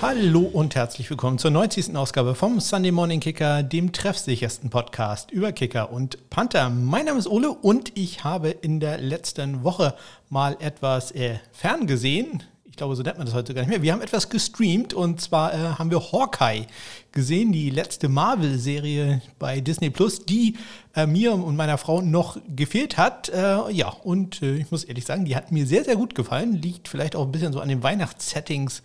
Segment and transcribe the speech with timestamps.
[0.00, 1.96] Hallo und herzlich willkommen zur 90.
[1.96, 6.70] Ausgabe vom Sunday Morning Kicker, dem treffsichersten Podcast über Kicker und Panther.
[6.70, 9.94] Mein Name ist Ole und ich habe in der letzten Woche
[10.28, 12.44] mal etwas äh, ferngesehen.
[12.66, 13.82] Ich glaube, so nennt man das heute gar nicht mehr.
[13.82, 16.66] Wir haben etwas gestreamt und zwar äh, haben wir Hawkeye
[17.18, 20.54] gesehen, die letzte Marvel-Serie bei Disney Plus, die
[20.94, 23.28] äh, mir und meiner Frau noch gefehlt hat.
[23.28, 26.62] Äh, ja, und äh, ich muss ehrlich sagen, die hat mir sehr, sehr gut gefallen.
[26.62, 28.82] Liegt vielleicht auch ein bisschen so an den Weihnachtssettings,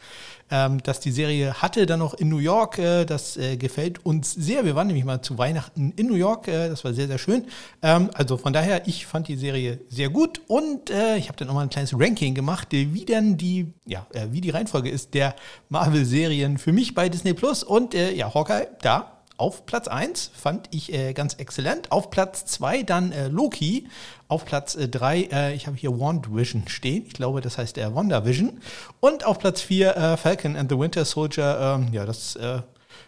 [0.51, 2.77] ähm, dass die Serie hatte, dann noch in New York.
[2.77, 4.65] Äh, das äh, gefällt uns sehr.
[4.65, 6.47] Wir waren nämlich mal zu Weihnachten in New York.
[6.47, 7.45] Äh, das war sehr, sehr schön.
[7.81, 11.63] Ähm, also von daher, ich fand die Serie sehr gut und ich habe dann nochmal
[11.63, 15.35] ein kleines Ranking gemacht, wie denn die, ja, wie die Reihenfolge ist der
[15.69, 17.63] Marvel-Serien für mich bei Disney Plus.
[17.63, 21.91] Und ja, Hawkeye, da auf Platz 1 fand ich äh, ganz exzellent.
[21.91, 23.87] Auf Platz 2 dann äh, Loki.
[24.27, 27.03] Auf Platz 3, äh, ich habe hier WandaVision stehen.
[27.07, 28.61] Ich glaube, das heißt äh, WandaVision.
[28.99, 31.77] Und auf Platz 4 äh, Falcon and the Winter Soldier.
[31.79, 32.61] Ähm, ja, das äh,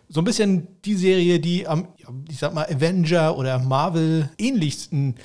[0.10, 1.88] so ein bisschen die Serie, die am,
[2.30, 5.16] ich sag mal, Avenger oder Marvel ähnlichsten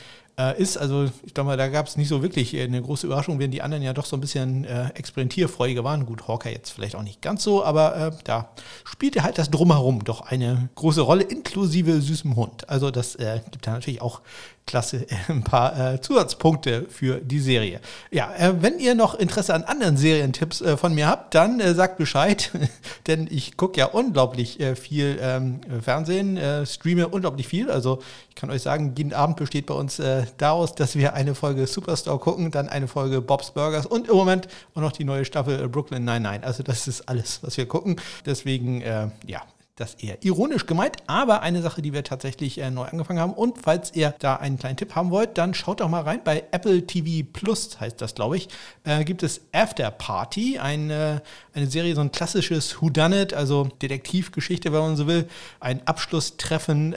[0.41, 0.77] äh, ist.
[0.77, 3.55] Also ich glaube mal, da gab es nicht so wirklich äh, eine große Überraschung, während
[3.55, 6.07] die anderen ja doch so ein bisschen äh, experimentierfreudiger waren.
[6.07, 8.51] Gut, Hawker jetzt vielleicht auch nicht ganz so, aber äh, da
[8.85, 12.69] spielte halt das Drumherum doch eine große Rolle, inklusive süßem Hund.
[12.69, 14.23] Also das äh, gibt da natürlich auch
[14.71, 17.81] klasse ein paar äh, Zusatzpunkte für die Serie.
[18.13, 21.75] Ja, äh, wenn ihr noch Interesse an anderen Serientipps äh, von mir habt, dann äh,
[21.75, 22.53] sagt Bescheid,
[23.09, 27.69] denn ich gucke ja unglaublich äh, viel ähm, Fernsehen, äh, streame unglaublich viel.
[27.69, 30.01] Also ich kann euch sagen, jeden Abend besteht bei uns
[30.39, 34.49] daraus, dass wir eine Folge Superstore gucken, dann eine Folge Bob's Burgers und im Moment
[34.75, 36.47] auch noch die neue Staffel Brooklyn 99.
[36.47, 37.97] Also das ist alles, was wir gucken.
[38.25, 38.81] Deswegen,
[39.27, 39.43] ja,
[39.81, 43.33] das eher ironisch gemeint, aber eine Sache, die wir tatsächlich äh, neu angefangen haben.
[43.33, 46.21] Und falls ihr da einen kleinen Tipp haben wollt, dann schaut doch mal rein.
[46.23, 48.49] Bei Apple TV Plus heißt das, glaube ich,
[48.85, 51.23] äh, gibt es After Party, eine,
[51.55, 55.27] eine Serie, so ein klassisches Whodunit, also Detektivgeschichte, wenn man so will.
[55.61, 56.97] Ein Abschlusstreffen äh,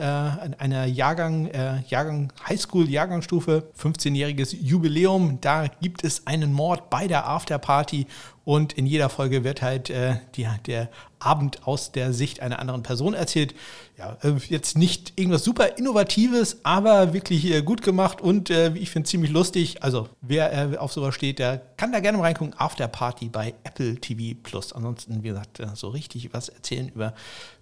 [0.58, 5.40] einer Jahrgang, äh, Jahrgang Highschool, Jahrgangsstufe, 15-jähriges Jubiläum.
[5.42, 8.08] Da gibt es einen Mord bei der After Party
[8.46, 10.90] und in jeder Folge wird halt äh, die, der
[11.20, 13.56] Abend aus der Sicht einer anderen Person erzählt.
[13.98, 18.90] Ja, äh, jetzt nicht irgendwas super Innovatives, aber wirklich äh, gut gemacht und äh, ich
[18.90, 19.82] finde ziemlich lustig.
[19.82, 22.54] Also wer äh, auf sowas steht, der kann da gerne mal reingucken.
[22.58, 24.74] After Party bei Apple TV Plus.
[24.74, 27.14] Ansonsten, wie gesagt, äh, so richtig was erzählen über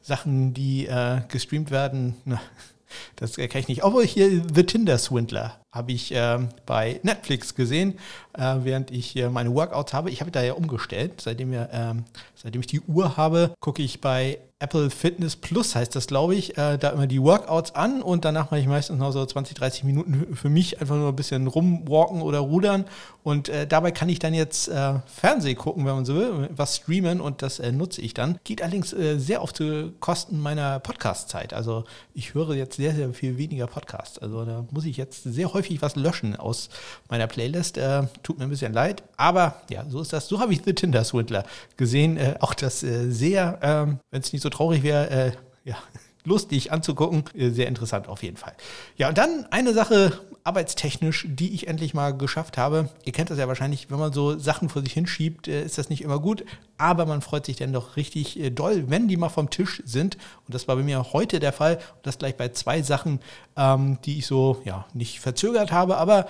[0.01, 0.89] Sachen, die
[1.27, 2.15] gestreamt werden.
[2.25, 2.41] Na,
[3.17, 3.83] das kann ich nicht.
[3.83, 7.97] Obwohl hier The Tinder Swindler habe ich äh, bei Netflix gesehen,
[8.33, 10.09] äh, während ich äh, meine Workouts habe.
[10.09, 11.21] Ich habe da ja umgestellt.
[11.21, 12.05] Seitdem, wir, ähm,
[12.35, 16.55] seitdem ich die Uhr habe, gucke ich bei Apple Fitness Plus heißt das, glaube ich,
[16.55, 19.83] äh, da immer die Workouts an und danach mache ich meistens noch so 20, 30
[19.85, 22.85] Minuten für mich einfach nur ein bisschen rumwalken oder rudern
[23.23, 26.75] und äh, dabei kann ich dann jetzt äh, Fernsehen gucken, wenn man so will, was
[26.75, 28.37] streamen und das nutze ich dann.
[28.43, 31.53] Geht allerdings sehr auf zu Kosten meiner Podcast-Zeit.
[31.53, 31.83] Also
[32.13, 34.19] ich höre jetzt sehr, sehr viel weniger Podcasts.
[34.19, 36.69] Also da muss ich jetzt sehr häufig was löschen aus
[37.09, 37.77] meiner Playlist.
[37.77, 40.27] Äh, tut mir ein bisschen leid, aber ja, so ist das.
[40.27, 41.43] So habe ich The Tinder Swindler
[41.77, 42.17] gesehen.
[42.39, 45.31] auch das sehr, ähm, wenn es nicht so traurig wäre, äh,
[45.63, 45.77] ja,
[46.23, 47.23] lustig anzugucken.
[47.35, 48.53] Äh, sehr interessant auf jeden Fall.
[48.97, 52.89] Ja, und dann eine Sache arbeitstechnisch, die ich endlich mal geschafft habe.
[53.05, 55.89] Ihr kennt das ja wahrscheinlich, wenn man so Sachen vor sich hinschiebt, äh, ist das
[55.89, 56.43] nicht immer gut.
[56.77, 60.15] Aber man freut sich dann doch richtig äh, doll, wenn die mal vom Tisch sind.
[60.47, 61.75] Und das war bei mir heute der Fall.
[61.75, 63.19] Und das gleich bei zwei Sachen,
[63.55, 66.27] ähm, die ich so ja nicht verzögert habe, aber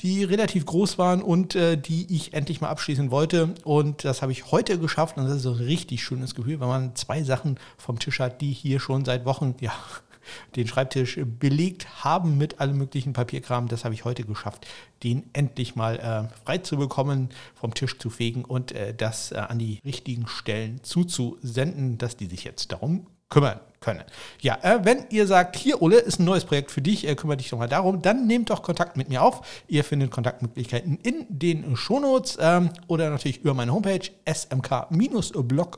[0.00, 3.54] die relativ groß waren und äh, die ich endlich mal abschließen wollte.
[3.64, 6.68] Und das habe ich heute geschafft und das ist so ein richtig schönes Gefühl, wenn
[6.68, 9.72] man zwei Sachen vom Tisch hat, die hier schon seit Wochen, ja,
[10.56, 13.68] den Schreibtisch belegt haben mit allem möglichen Papierkram.
[13.68, 14.66] Das habe ich heute geschafft,
[15.02, 19.36] den endlich mal äh, frei zu bekommen, vom Tisch zu fegen und äh, das äh,
[19.36, 24.04] an die richtigen Stellen zuzusenden, dass die sich jetzt darum kümmern können.
[24.40, 27.38] Ja, äh, wenn ihr sagt, hier Ole, ist ein neues Projekt für dich, äh, kümmere
[27.38, 29.64] dich doch mal darum, dann nehmt doch Kontakt mit mir auf.
[29.66, 35.72] Ihr findet Kontaktmöglichkeiten in den Shownotes ähm, oder natürlich über meine Homepage smk-blog.de.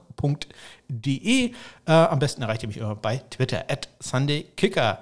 [1.46, 1.52] Äh,
[1.86, 5.00] am besten erreicht ihr mich immer bei Twitter at SundayKicker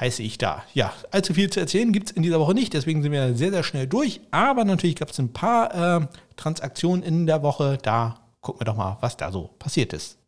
[0.00, 0.62] heiße ich da.
[0.72, 3.50] Ja, allzu viel zu erzählen gibt es in dieser Woche nicht, deswegen sind wir sehr,
[3.50, 4.22] sehr schnell durch.
[4.30, 7.76] Aber natürlich gab es ein paar äh, Transaktionen in der Woche.
[7.82, 10.19] Da gucken wir doch mal, was da so passiert ist.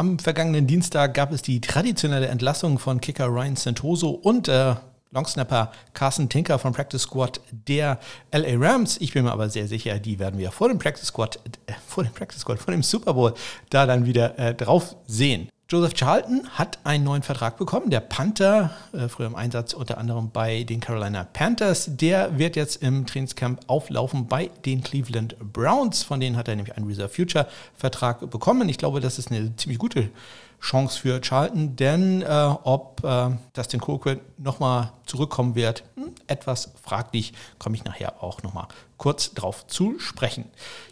[0.00, 4.74] Am vergangenen Dienstag gab es die traditionelle Entlassung von Kicker Ryan Santoso und äh,
[5.10, 7.98] Longsnapper Carson Tinker von Practice Squad der
[8.32, 8.96] LA Rams.
[9.02, 12.02] Ich bin mir aber sehr sicher, die werden wir vor dem Practice Squad, äh, vor
[12.02, 13.34] dem Practice Squad, vor dem Super Bowl
[13.68, 15.50] da dann wieder äh, drauf sehen.
[15.70, 17.90] Joseph Charlton hat einen neuen Vertrag bekommen.
[17.90, 22.82] Der Panther, äh, früher im Einsatz unter anderem bei den Carolina Panthers, der wird jetzt
[22.82, 26.02] im Trainingscamp auflaufen bei den Cleveland Browns.
[26.02, 27.46] Von denen hat er nämlich einen Reserve Future
[27.76, 28.68] Vertrag bekommen.
[28.68, 30.10] Ich glaube, das ist eine ziemlich gute
[30.60, 37.32] Chance für Charlton, denn äh, ob äh, Dustin Colquitt nochmal zurückkommen wird, hm, etwas fraglich,
[37.58, 38.68] komme ich nachher auch nochmal
[38.98, 40.44] kurz drauf zu sprechen.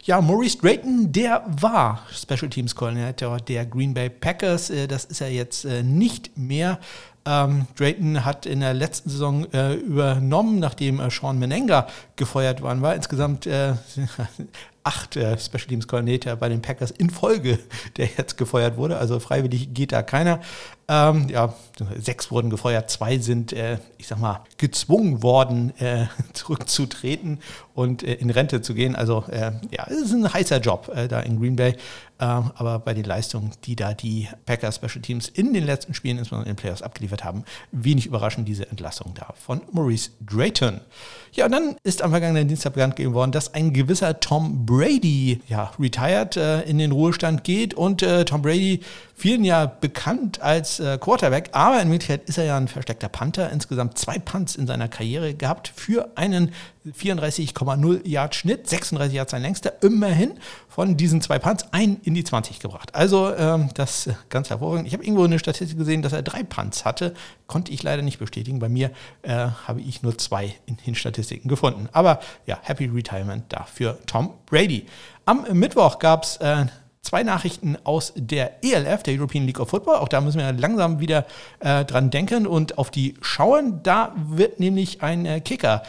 [0.03, 5.21] Ja, Maurice Drayton, der war Special Teams Koordinator der Green Bay Packers, äh, das ist
[5.21, 6.79] er jetzt äh, nicht mehr.
[7.25, 12.81] Ähm, Drayton hat in der letzten Saison äh, übernommen, nachdem äh, Sean Menenga gefeuert worden
[12.81, 12.95] war.
[12.95, 13.73] Insgesamt äh,
[14.83, 17.59] acht äh, Special Teams Coordinator bei den Packers in Folge,
[17.97, 18.97] der jetzt gefeuert wurde.
[18.97, 20.41] Also freiwillig geht da keiner.
[20.91, 21.53] Ähm, ja,
[21.99, 27.37] sechs wurden gefeuert, zwei sind, äh, ich sag mal, gezwungen worden, äh, zurückzutreten
[27.75, 28.95] und äh, in Rente zu gehen.
[28.95, 31.75] Also äh, ja, es ist ein heißer Job äh, da in Green Bay.
[32.21, 36.17] Ähm, aber bei den Leistungen, die da die Packers Special Teams in den letzten Spielen,
[36.17, 40.81] insbesondere in den Playoffs, abgeliefert haben, wenig überraschend diese Entlassung da von Maurice Drayton.
[41.31, 45.41] Ja, und dann ist am vergangenen Dienstag bekannt gegeben worden, dass ein gewisser Tom Brady
[45.47, 48.81] ja, retired äh, in den Ruhestand geht und Tom Brady
[49.19, 53.51] vielen ja bekannt als äh, Quarterback, aber in Wirklichkeit ist er ja ein versteckter Panther.
[53.51, 56.53] Insgesamt zwei Punts in seiner Karriere gehabt für einen
[56.87, 60.39] 34,0 Yard Schnitt, 36 Yards sein längster, immerhin
[60.69, 62.95] von diesen zwei Punts ein in die 20 gebracht.
[62.95, 64.87] Also ähm, das äh, ganz hervorragend.
[64.87, 67.13] Ich habe irgendwo eine Statistik gesehen, dass er drei Punts hatte,
[67.47, 68.59] konnte ich leider nicht bestätigen.
[68.59, 68.91] Bei mir
[69.23, 69.33] äh,
[69.67, 71.89] habe ich nur zwei in den Statistiken gefunden.
[71.91, 74.85] Aber ja, Happy Retirement dafür Tom Brady.
[75.25, 76.67] Am Mittwoch gab es äh,
[77.01, 79.97] zwei Nachrichten aus der ELF, der European League of Football.
[79.97, 81.25] Auch da müssen wir langsam wieder
[81.59, 83.81] äh, dran denken und auf die schauen.
[83.83, 85.83] Da wird nämlich ein äh, Kicker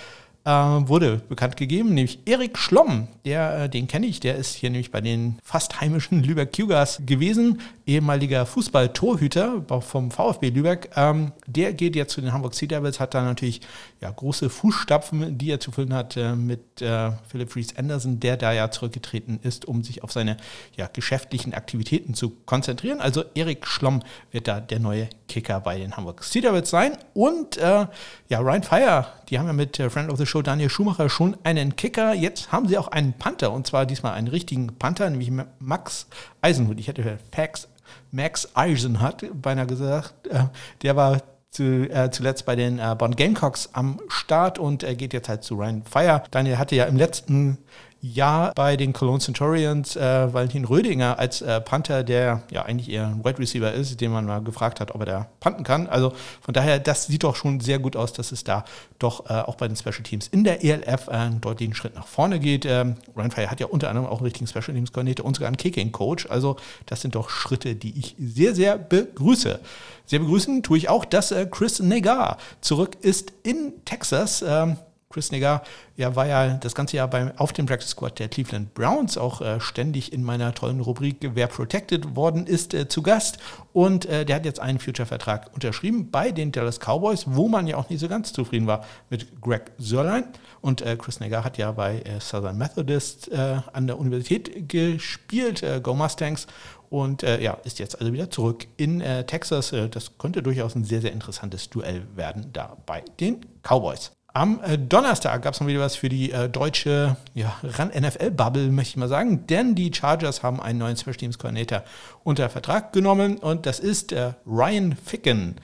[0.45, 4.71] äh, wurde bekannt gegeben, nämlich Erik Schlomm, der, äh, den kenne ich, der ist hier
[4.71, 10.91] nämlich bei den fast heimischen Lübeck Cougars gewesen, ehemaliger Fußballtorhüter vom VfB Lübeck.
[10.97, 13.61] Ähm, der geht jetzt zu den Hamburg Sea Devils, hat da natürlich
[14.01, 18.39] ja, große Fußstapfen, die er zu füllen hat äh, mit äh, Philip Reese Anderson, der
[18.39, 20.39] da ja zurückgetreten ist, um sich auf seine
[20.77, 23.01] ja, geschäftlichen Aktivitäten zu konzentrieren.
[23.01, 26.97] Also Erik Schlomm wird da der neue Kicker bei den Hamburg Devils sein.
[27.13, 27.87] Und äh,
[28.29, 31.37] ja, Ryan Fire, die haben ja mit äh, Friend of the Show Daniel Schumacher schon
[31.45, 32.15] einen Kicker.
[32.15, 36.07] Jetzt haben sie auch einen Panther und zwar diesmal einen richtigen Panther, nämlich Max
[36.41, 36.81] Eisenhut.
[36.81, 37.69] Ich hätte Pax,
[38.11, 40.27] Max Eisenhut beinahe gesagt.
[40.29, 40.45] Äh,
[40.83, 41.21] der war
[41.51, 45.43] zu, äh, zuletzt bei den äh, Bonn Gamecocks am Start und er geht jetzt halt
[45.43, 46.23] zu Ryan Fire.
[46.31, 47.59] Daniel hatte ja im letzten
[48.03, 53.07] Jahr bei den Cologne Centurions äh, Valentin Rödinger als äh, Panther, der ja eigentlich eher
[53.07, 55.87] ein Wide Receiver ist, den man mal gefragt hat, ob er da panten kann.
[55.87, 58.65] Also von daher, das sieht doch schon sehr gut aus, dass es da
[58.99, 62.41] doch äh, auch bei den Special Teams in der ELF einen deutlichen Schritt nach vorne
[62.41, 62.65] geht.
[62.65, 65.59] Ähm, Ryan hat ja unter anderem auch einen richtigen Special Teams Koordinator und sogar einen
[65.59, 66.27] Kicking Coach.
[66.31, 66.57] Also
[66.87, 69.61] das sind doch Schritte, die ich sehr, sehr begrüße.
[70.07, 74.43] Sehr begrüßen tue ich auch, dass äh, Chris Negar zurück ist in Texas.
[74.47, 74.77] Ähm,
[75.13, 75.65] Chris Nigger
[75.97, 79.41] ja, war ja das ganze Jahr beim, auf dem Practice Squad der Cleveland Browns auch
[79.41, 83.39] äh, ständig in meiner tollen Rubrik Wer Protected worden ist äh, zu Gast.
[83.73, 87.77] Und äh, der hat jetzt einen Future-Vertrag unterschrieben bei den Dallas Cowboys, wo man ja
[87.77, 90.29] auch nicht so ganz zufrieden war mit Greg Sörlein.
[90.61, 95.65] Und äh, Chris Nigger hat ja bei äh, Southern Methodist äh, an der Universität gespielt,
[95.83, 96.47] Go Mustangs.
[96.89, 99.73] Und ja, ist jetzt also wieder zurück in Texas.
[99.93, 104.11] das könnte durchaus ein sehr, sehr interessantes Duell werden da bei den Cowboys.
[104.33, 108.91] Am äh, Donnerstag gab es noch wieder was für die äh, deutsche ja, NFL-Bubble, möchte
[108.91, 111.83] ich mal sagen, denn die Chargers haben einen neuen Special Teams Coordinator
[112.23, 115.57] unter Vertrag genommen und das ist äh, Ryan Ficken.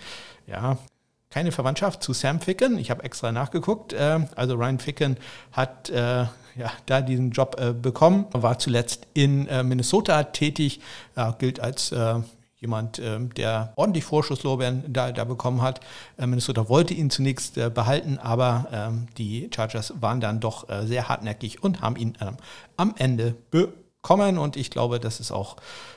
[0.48, 0.78] Ja,
[1.30, 3.92] keine Verwandtschaft zu Sam Ficken, ich habe extra nachgeguckt.
[3.92, 5.16] Äh, also Ryan Ficken
[5.52, 6.24] hat äh,
[6.56, 10.80] ja, da diesen Job äh, bekommen, war zuletzt in Minnesota tätig,
[11.38, 11.94] gilt als
[12.58, 15.80] jemand, ähm, der ordentlich Vorschusslorbeeren da, da bekommen hat.
[16.16, 20.86] Äh, Minnesota wollte ihn zunächst äh, behalten, aber ähm, die Chargers waren dann doch äh,
[20.86, 22.36] sehr hartnäckig und haben ihn ähm,
[22.76, 24.38] am Ende bekommen.
[24.38, 25.56] Und ich glaube, das ist auch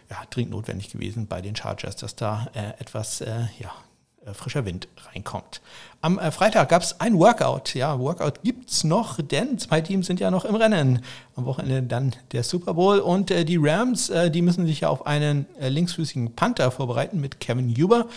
[0.10, 2.48] ja, dringend notwendig gewesen bei den Chargers, dass da
[2.80, 3.72] etwas ja,
[4.34, 5.62] frischer Wind reinkommt.
[6.02, 7.74] Am äh, Freitag gab es ein Workout.
[7.74, 11.02] Ja, Workout gibt es noch, denn zwei Teams sind ja noch im Rennen.
[11.36, 14.90] Am Wochenende dann der Super Bowl und äh, die Rams, äh, die müssen sich ja
[14.90, 18.08] auf einen äh, linksfüßigen Panther vorbereiten mit Kevin Huber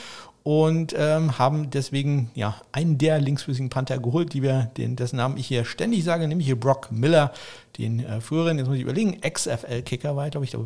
[0.45, 5.37] und ähm, haben deswegen ja einen der linksfüßigen Panther geholt, die wir, den, dessen Namen
[5.37, 7.33] ich hier ständig sage, nämlich hier Brock Miller,
[7.79, 10.57] den äh, früheren, jetzt muss ich überlegen, XFL-Kicker war, glaube ich,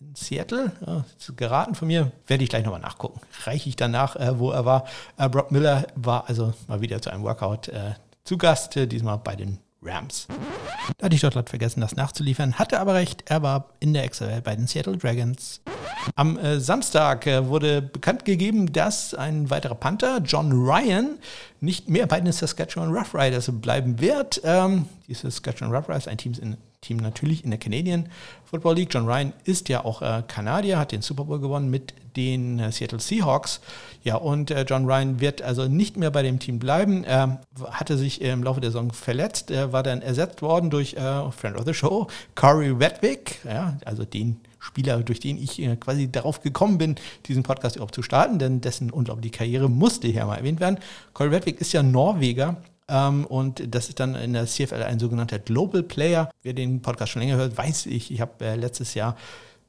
[0.00, 0.72] in Seattle.
[0.86, 1.04] Ja,
[1.36, 3.20] geraten von mir, werde ich gleich nochmal nachgucken.
[3.44, 4.84] Reiche ich danach, äh, wo er war.
[5.16, 9.18] Äh, Brock Miller war also mal wieder zu einem Workout äh, zu Gast, äh, diesmal
[9.18, 10.26] bei den Rams.
[10.98, 14.08] Da hatte ich dort glatt vergessen, das nachzuliefern, hatte aber recht, er war in der
[14.08, 15.60] XFL bei den Seattle Dragons.
[16.14, 21.18] Am äh, Samstag äh, wurde bekannt gegeben, dass ein weiterer Panther, John Ryan,
[21.60, 24.40] nicht mehr bei den Saskatchewan Roughriders bleiben wird.
[24.44, 28.08] Ähm, die Saskatchewan Roughriders, ein Team, in, Team natürlich in der Canadian
[28.44, 28.92] Football League.
[28.92, 32.72] John Ryan ist ja auch äh, Kanadier, hat den Super Bowl gewonnen mit den äh,
[32.72, 33.60] Seattle Seahawks.
[34.02, 37.04] Ja, und äh, John Ryan wird also nicht mehr bei dem Team bleiben.
[37.04, 37.40] Er
[37.70, 41.56] hatte sich im Laufe der Saison verletzt, er war dann ersetzt worden durch äh, Friend
[41.56, 46.40] of the Show, Corey Wedwick, ja, also den Spieler, durch den ich äh, quasi darauf
[46.40, 50.60] gekommen bin, diesen Podcast überhaupt zu starten, denn dessen unglaubliche Karriere musste hier mal erwähnt
[50.60, 50.78] werden.
[51.12, 52.56] Corey Redwick ist ja Norweger, ähm,
[52.88, 56.30] und das ist dann in der CFL ein sogenannter Global Player.
[56.42, 59.16] Wer den Podcast schon länger hört, weiß ich, ich habe äh, letztes Jahr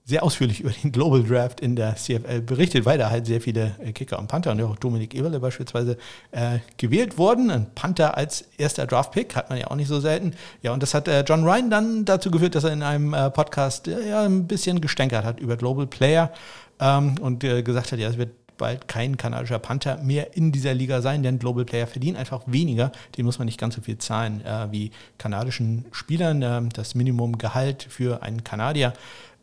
[0.07, 3.75] sehr ausführlich über den Global Draft in der CFL berichtet, weil da halt sehr viele
[3.79, 5.97] äh, Kicker und Panther und auch Dominik Eberle beispielsweise
[6.31, 7.51] äh, gewählt wurden.
[7.51, 10.33] Ein Panther als erster Draft-Pick hat man ja auch nicht so selten.
[10.62, 13.29] Ja, und das hat äh, John Ryan dann dazu geführt, dass er in einem äh,
[13.29, 16.31] Podcast äh, ja, ein bisschen gestänkert hat über Global Player
[16.79, 21.02] ähm, und gesagt hat, ja, es wird bald kein kanadischer Panther mehr in dieser Liga
[21.02, 22.92] sein, denn Global Player verdienen einfach weniger.
[23.18, 26.42] Den muss man nicht ganz so viel zahlen äh, wie kanadischen Spielern.
[26.42, 28.94] Äh, das Minimumgehalt für einen Kanadier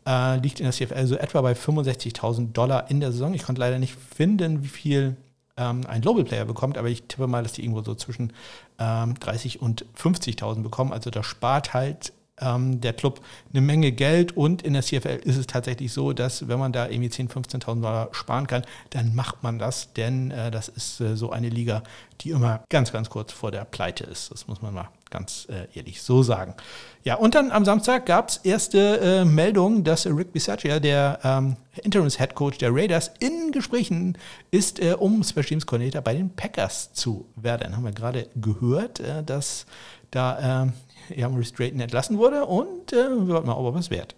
[0.07, 3.33] äh, liegt in der CFL so etwa bei 65.000 Dollar in der Saison.
[3.33, 5.15] Ich konnte leider nicht finden, wie viel
[5.57, 8.33] ähm, ein Global Player bekommt, aber ich tippe mal, dass die irgendwo so zwischen
[8.79, 10.91] ähm, 30 und 50.000 bekommen.
[10.91, 15.37] Also das spart halt ähm, der Club eine Menge Geld und in der CFL ist
[15.37, 19.43] es tatsächlich so, dass wenn man da irgendwie 10.000, 15.000 Dollar sparen kann, dann macht
[19.43, 21.83] man das, denn äh, das ist äh, so eine Liga,
[22.21, 24.31] die immer ganz, ganz kurz vor der Pleite ist.
[24.31, 26.55] Das muss man mal ganz äh, ehrlich so sagen.
[27.03, 31.55] Ja, und dann am Samstag gab es erste äh, Meldungen, dass Rick Bisaccia, der ähm,
[31.83, 34.17] Interims-Head Coach der Raiders, in Gesprächen
[34.51, 37.75] ist, äh, um Special Teams Coordinator bei den Packers zu werden.
[37.75, 39.65] Haben wir gerade gehört, äh, dass
[40.11, 40.71] da
[41.15, 44.15] Young Restrained entlassen wurde und äh, wir wollten mal, ob er was wert.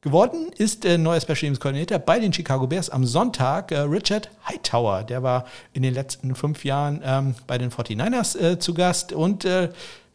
[0.00, 4.30] Geworden ist äh, neuer Special Teams Coordinator bei den Chicago Bears am Sonntag äh, Richard
[4.48, 5.04] Hightower.
[5.04, 9.44] Der war in den letzten fünf Jahren ähm, bei den 49ers äh, zu Gast und
[9.44, 9.70] äh,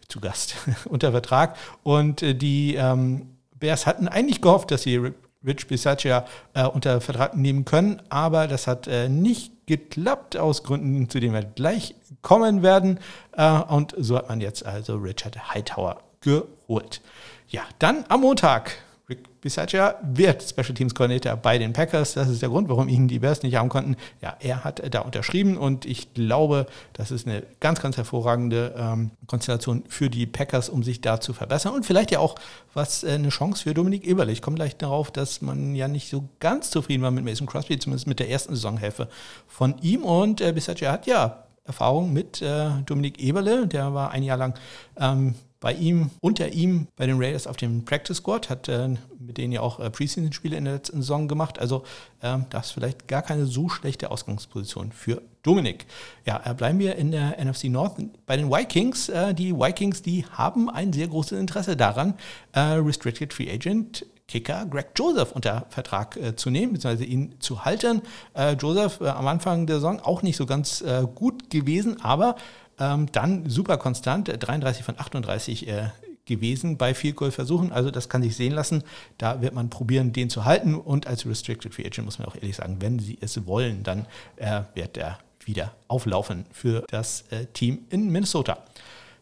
[0.10, 1.56] zu Gast unter Vertrag.
[1.84, 5.14] Und äh, die ähm, Bears hatten eigentlich gehofft, dass sie
[5.46, 11.10] Rich Bisaccia äh, unter Vertrag nehmen können, aber das hat äh, nicht geklappt aus Gründen,
[11.10, 11.94] zu denen wir gleich
[12.24, 13.00] kommen werden.
[13.34, 17.02] Äh, und so hat man jetzt also Richard Hightower geholt.
[17.50, 18.74] Ja, dann am Montag
[19.10, 22.16] Rick Bisaccia wird Special Teams Coordinator bei den Packers.
[22.16, 23.96] Das ist der Grund, warum ihn die Bears nicht haben konnten.
[24.22, 29.12] Ja, er hat da unterschrieben und ich glaube, das ist eine ganz, ganz hervorragende ähm,
[29.26, 32.36] Konstellation für die Packers, um sich da zu verbessern und vielleicht ja auch
[32.74, 34.34] was äh, eine Chance für Dominik Eberle.
[34.34, 37.80] Ich komme gleich darauf, dass man ja nicht so ganz zufrieden war mit Mason Crosby,
[37.80, 39.08] zumindest mit der ersten Saisonhälfte
[39.48, 44.24] von ihm und äh, Bisaccia hat ja Erfahrung mit äh, Dominik Eberle, der war ein
[44.24, 44.54] Jahr lang
[45.00, 49.38] ähm, bei ihm, unter ihm bei den Raiders auf dem Practice Squad, hat äh, mit
[49.38, 51.60] denen ja auch äh, Preseason-Spiele in der letzten Saison gemacht.
[51.60, 51.84] Also
[52.22, 55.86] äh, das ist vielleicht gar keine so schlechte Ausgangsposition für Dominik.
[56.26, 57.96] Ja, äh, bleiben wir in der NFC North
[58.26, 59.10] bei den Vikings.
[59.10, 62.14] Äh, die Vikings, die haben ein sehr großes Interesse daran,
[62.54, 67.64] äh, Restricted Free Agent Kicker Greg Joseph unter Vertrag äh, zu nehmen, beziehungsweise ihn zu
[67.64, 68.02] halten.
[68.34, 70.84] Äh, Joseph äh, am Anfang der Saison auch nicht so ganz
[71.16, 72.36] gut gewesen, aber
[72.80, 75.90] ähm, dann super konstant, 33 äh, von 38 äh,
[76.28, 77.72] gewesen bei Field Goal Versuchen.
[77.72, 78.84] Also das kann sich sehen lassen.
[79.18, 80.76] Da wird man probieren, den zu halten.
[80.76, 84.06] Und als Restricted Free Agent muss man auch ehrlich sagen, wenn sie es wollen, dann
[84.36, 88.64] äh, wird er wieder auflaufen für das äh, Team in Minnesota.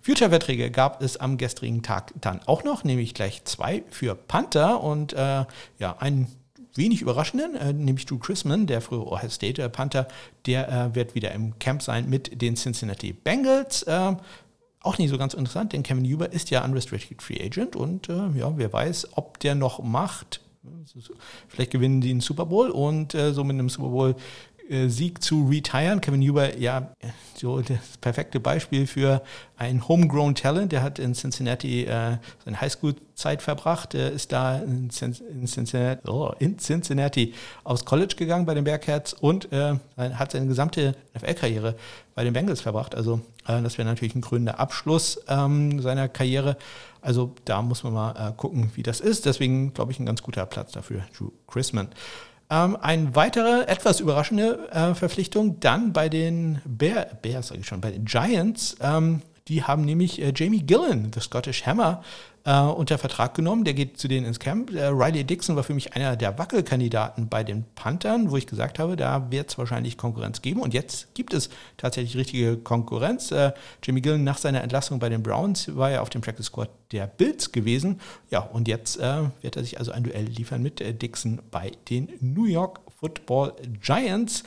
[0.02, 5.14] Future-Verträge gab es am gestrigen Tag dann auch noch, nämlich gleich zwei für Panther und
[5.14, 5.46] äh,
[5.80, 6.28] ja, einen
[6.76, 10.08] wenig überraschenden, äh, nämlich Drew Chrisman, der frühere Ohio State äh, Panther,
[10.46, 13.84] der äh, wird wieder im Camp sein mit den Cincinnati Bengals.
[13.84, 14.16] Äh,
[14.82, 18.30] auch nicht so ganz interessant, denn Kevin Huber ist ja Unrestricted Free Agent und äh,
[18.38, 20.42] ja, wer weiß, ob der noch macht.
[21.48, 24.16] Vielleicht gewinnen die einen Super Bowl und äh, so mit einem Super Bowl
[24.88, 26.02] Sieg zu retiren.
[26.02, 26.92] Kevin Huber, ja,
[27.36, 29.22] so das perfekte Beispiel für
[29.58, 30.72] ein Homegrown Talent.
[30.72, 36.58] Der hat in Cincinnati äh, seine Highschool-Zeit verbracht, äh, ist da in, Cincinnati, oh, in,
[36.58, 41.76] Cincinnati, aufs College gegangen bei den Bearcats und äh, hat seine gesamte NFL-Karriere
[42.16, 42.96] bei den Bengals verbracht.
[42.96, 46.58] Also äh, das wäre natürlich ein grüner Abschluss ähm, seiner Karriere.
[47.02, 49.26] Also da muss man mal äh, gucken, wie das ist.
[49.26, 51.90] Deswegen glaube ich ein ganz guter Platz dafür, Drew Chrisman.
[52.56, 57.82] Ähm, eine weitere, etwas überraschende äh, Verpflichtung dann bei den Bear, Bears, sage ich schon,
[57.82, 58.78] bei den Giants.
[58.80, 62.02] Ähm, Die haben nämlich äh, Jamie Gillen, The Scottish Hammer,
[62.46, 63.64] äh, unter Vertrag genommen.
[63.64, 64.74] Der geht zu denen ins Camp.
[64.74, 68.80] Äh, Riley Dixon war für mich einer der Wackelkandidaten bei den Panthern, wo ich gesagt
[68.80, 70.62] habe, da wird es wahrscheinlich Konkurrenz geben.
[70.62, 73.30] Und jetzt gibt es tatsächlich richtige Konkurrenz.
[73.32, 73.52] Äh,
[73.84, 77.06] Jimmy Gillen nach seiner Entlassung bei den Browns war ja auf dem Practice Squad der
[77.06, 78.02] Bills gewesen.
[78.32, 81.72] Ja, und jetzt äh, wird er sich also ein Duell liefern mit äh, Dixon bei
[81.92, 84.44] den New York Football Giants.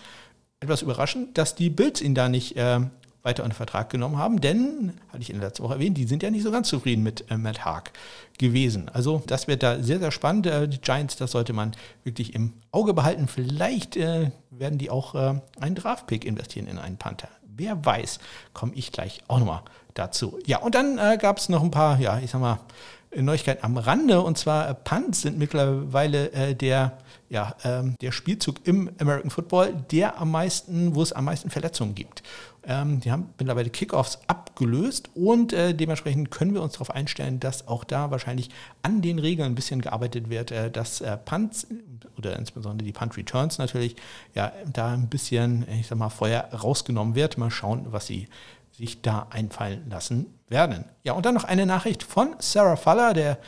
[0.59, 2.81] Etwas überraschend, dass die Bills ihn da nicht äh,
[3.29, 6.23] weiter unter Vertrag genommen haben, denn, hatte ich in der letzten Woche erwähnt, die sind
[6.23, 7.93] ja nicht so ganz zufrieden mit äh, Matt Haag
[8.39, 8.89] gewesen.
[8.89, 10.47] Also das wird da sehr, sehr spannend.
[10.47, 11.73] Äh, die Giants, das sollte man
[12.05, 13.29] wirklich im Auge behalten.
[13.29, 17.29] Vielleicht äh, werden die auch äh, einen Draftpick investieren in einen Panther.
[17.45, 18.19] Wer weiß,
[18.55, 20.39] komme ich gleich auch nochmal dazu.
[20.47, 22.61] Ja, und dann äh, gab es noch ein paar, ja, ich sag mal,
[23.15, 24.23] Neuigkeiten am Rande.
[24.23, 26.99] Und zwar äh, Punts sind mittlerweile äh, der
[27.31, 31.95] ja, ähm, der Spielzug im American Football, der am meisten, wo es am meisten Verletzungen
[31.95, 32.23] gibt.
[32.69, 37.67] Ähm, die haben mittlerweile Kickoffs abgelöst und äh, dementsprechend können wir uns darauf einstellen, dass
[37.67, 38.51] auch da wahrscheinlich
[38.83, 41.67] an den Regeln ein bisschen gearbeitet wird, äh, dass äh, Punts
[42.19, 43.97] oder insbesondere die Punt Returns natürlich
[44.35, 47.39] ja da ein bisschen, ich sag mal, Feuer rausgenommen wird.
[47.39, 48.29] Mal schauen, was sie
[48.73, 50.85] sich da einfallen lassen werden.
[51.05, 53.39] Ja, und dann noch eine Nachricht von Sarah Faller, der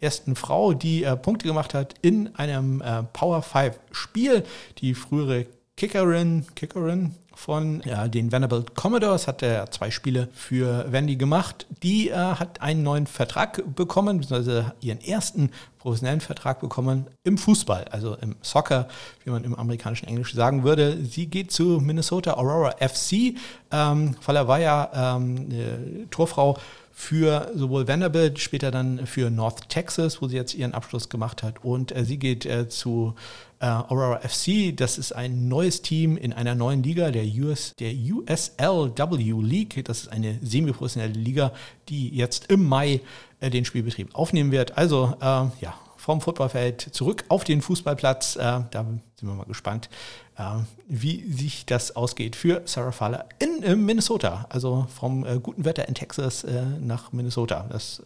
[0.00, 4.44] ersten Frau, die äh, Punkte gemacht hat in einem äh, Power 5 Spiel.
[4.78, 11.14] Die frühere Kickerin, Kickerin von ja, den Vanderbilt Commodores, hat er zwei Spiele für Wendy
[11.14, 11.66] gemacht.
[11.84, 17.84] Die äh, hat einen neuen Vertrag bekommen, beziehungsweise ihren ersten professionellen Vertrag bekommen im Fußball,
[17.92, 18.88] also im Soccer,
[19.24, 20.98] wie man im amerikanischen Englisch sagen würde.
[21.04, 23.36] Sie geht zu Minnesota Aurora FC.
[23.70, 26.58] Ähm, Faller war ja ähm, Torfrau
[26.98, 31.64] für sowohl Vanderbilt, später dann für North Texas, wo sie jetzt ihren Abschluss gemacht hat.
[31.64, 33.14] Und äh, sie geht äh, zu
[33.60, 34.76] äh, Aurora FC.
[34.76, 39.84] Das ist ein neues Team in einer neuen Liga, der, US, der USLW League.
[39.84, 41.52] Das ist eine semi-professionelle Liga,
[41.88, 43.00] die jetzt im Mai
[43.38, 44.76] äh, den Spielbetrieb aufnehmen wird.
[44.76, 45.24] Also äh,
[45.60, 45.74] ja,
[46.08, 48.36] vom Footballfeld zurück auf den Fußballplatz.
[48.36, 48.86] Äh, da
[49.16, 49.90] sind wir mal gespannt,
[50.38, 50.42] äh,
[50.86, 54.46] wie sich das ausgeht für Sarah Fowler in äh, Minnesota.
[54.48, 56.46] Also vom guten Wetter in Texas
[56.80, 57.66] nach Minnesota.
[57.68, 58.02] Das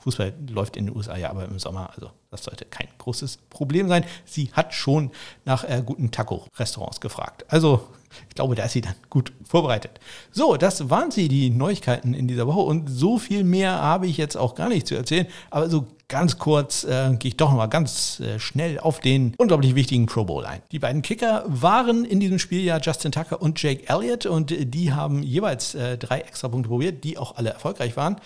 [0.00, 3.88] Fußball läuft in den USA ja aber im Sommer, also das sollte kein großes Problem
[3.88, 4.04] sein.
[4.24, 5.12] Sie hat schon
[5.44, 7.44] nach äh, guten Taco-Restaurants gefragt.
[7.46, 7.86] Also
[8.28, 10.00] ich glaube, da ist sie dann gut vorbereitet.
[10.32, 12.58] So, das waren sie, die Neuigkeiten in dieser Woche.
[12.58, 15.28] Und so viel mehr habe ich jetzt auch gar nicht zu erzählen.
[15.50, 19.74] Aber so ganz kurz äh, gehe ich doch nochmal ganz äh, schnell auf den unglaublich
[19.74, 20.60] wichtigen Pro Bowl ein.
[20.72, 24.26] Die beiden Kicker waren in diesem Spiel ja Justin Tucker und Jake Elliott.
[24.26, 28.16] Und die haben jeweils äh, drei extra Punkte probiert, die auch alle erfolgreich waren.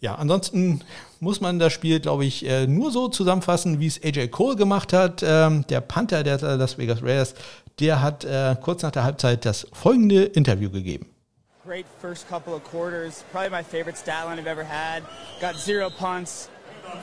[0.00, 0.80] Ja, ansonsten
[1.20, 4.92] muss man das Spiel, glaube ich, äh, nur so zusammenfassen, wie es AJ Cole gemacht
[4.92, 5.22] hat.
[5.22, 7.34] Ähm, der Panther der Las Vegas Raiders,
[7.78, 11.06] der hat äh, kurz nach der Halbzeit das folgende Interview gegeben.
[11.66, 13.22] Great first couple of quarters.
[13.30, 15.04] Probably my favorite stat line I've ever had.
[15.40, 16.48] Got zero punts,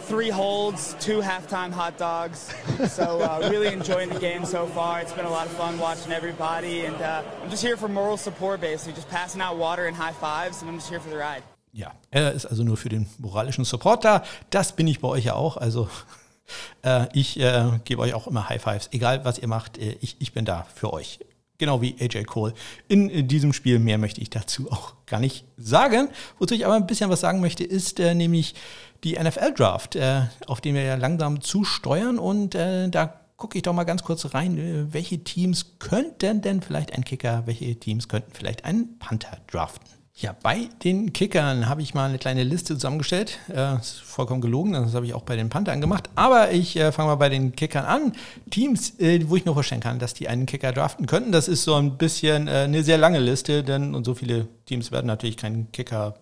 [0.08, 2.54] three holds, two halftime hot dogs.
[2.88, 5.02] So uh, really enjoying the game so far.
[5.02, 8.18] It's been a lot of fun watching everybody, and uh, I'm just here for moral
[8.18, 11.18] support, basically, just passing out water and high fives, and I'm just here for the
[11.18, 11.44] ride.
[11.74, 14.24] Ja, er ist also nur für den moralischen Support da.
[14.50, 15.58] Das bin ich bei euch ja auch.
[15.58, 15.90] Also
[16.82, 19.78] äh, ich äh, gebe euch auch immer High Fives, egal was ihr macht.
[19.78, 21.20] Äh, ich, ich bin da für euch.
[21.60, 22.54] Genau wie AJ Cole.
[22.88, 26.10] In, in, diesem Spiel mehr möchte ich dazu auch gar nicht sagen.
[26.38, 28.54] Wozu ich aber ein bisschen was sagen möchte, ist äh, nämlich
[29.04, 32.20] die NFL-Draft, äh, auf den wir ja langsam zusteuern.
[32.20, 36.94] Und äh, da gucke ich doch mal ganz kurz rein, welche Teams könnten denn vielleicht
[36.94, 39.97] ein Kicker, welche Teams könnten vielleicht einen Panther draften.
[40.20, 43.38] Ja, bei den Kickern habe ich mal eine kleine Liste zusammengestellt.
[43.54, 46.10] Äh, ist vollkommen gelogen, das habe ich auch bei den Panthern gemacht.
[46.16, 48.14] Aber ich äh, fange mal bei den Kickern an.
[48.50, 51.32] Teams, äh, wo ich nur vorstellen kann, dass die einen Kicker draften könnten.
[51.32, 54.92] Das ist so ein bisschen äh, eine sehr lange Liste, denn und so viele Teams
[54.92, 56.16] werden natürlich keinen Kicker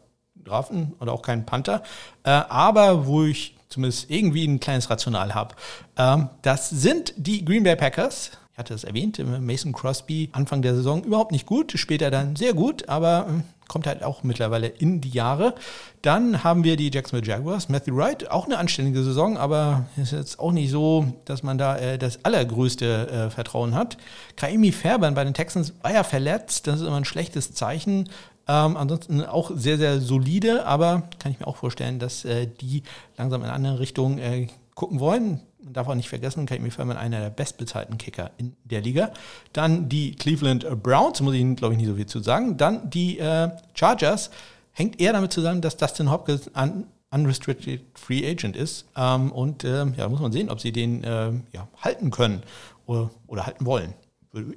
[0.43, 1.81] draften oder auch keinen Panther.
[2.23, 5.55] Äh, aber wo ich zumindest irgendwie ein kleines Rational habe.
[5.97, 10.75] Ähm, das sind die Green Bay Packers ich hatte es erwähnt, Mason Crosby Anfang der
[10.75, 15.01] Saison überhaupt nicht gut, später dann sehr gut, aber hm, kommt halt auch mittlerweile in
[15.01, 15.55] die Jahre.
[16.01, 20.39] Dann haben wir die Jacksonville Jaguars, Matthew Wright, auch eine anständige Saison, aber ist jetzt
[20.39, 23.97] auch nicht so, dass man da äh, das allergrößte äh, Vertrauen hat.
[24.37, 28.07] Kaimi Fairbairn bei den Texans war ja verletzt, das ist immer ein schlechtes Zeichen.
[28.47, 32.83] Ähm, ansonsten auch sehr, sehr solide, aber kann ich mir auch vorstellen, dass äh, die
[33.17, 36.95] langsam in eine andere Richtung äh, gucken wollen man darf auch nicht vergessen, Kate Furman
[36.95, 39.11] einer der bestbezahlten Kicker in der Liga.
[39.51, 42.55] Dann die Cleveland Browns, muss ich Ihnen, glaube ich, nicht so viel zu sagen.
[42.55, 44.29] Dann die äh, Chargers,
[44.71, 48.85] hängt eher damit zusammen, dass Dustin Hopkins un unrestricted Free Agent ist.
[48.95, 52.43] Ähm, und äh, ja, muss man sehen, ob sie den äh, ja, halten können
[52.85, 53.93] oder, oder halten wollen